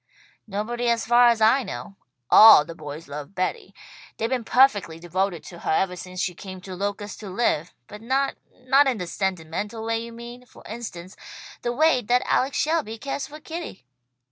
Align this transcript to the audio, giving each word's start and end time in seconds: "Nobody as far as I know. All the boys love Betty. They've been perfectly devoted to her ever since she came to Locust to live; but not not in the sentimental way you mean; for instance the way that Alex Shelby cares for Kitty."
"Nobody 0.47 0.89
as 0.89 1.05
far 1.05 1.27
as 1.29 1.41
I 1.41 1.61
know. 1.61 1.95
All 2.31 2.65
the 2.65 2.73
boys 2.73 3.07
love 3.07 3.35
Betty. 3.35 3.75
They've 4.17 4.27
been 4.31 4.43
perfectly 4.43 4.97
devoted 4.97 5.43
to 5.43 5.59
her 5.59 5.69
ever 5.71 5.95
since 5.95 6.19
she 6.19 6.33
came 6.33 6.59
to 6.61 6.73
Locust 6.75 7.19
to 7.19 7.29
live; 7.29 7.75
but 7.85 8.01
not 8.01 8.35
not 8.63 8.87
in 8.87 8.97
the 8.97 9.05
sentimental 9.05 9.83
way 9.85 9.99
you 10.03 10.11
mean; 10.11 10.47
for 10.47 10.63
instance 10.67 11.15
the 11.61 11.71
way 11.71 12.01
that 12.01 12.23
Alex 12.25 12.57
Shelby 12.57 12.97
cares 12.97 13.27
for 13.27 13.39
Kitty." 13.39 13.85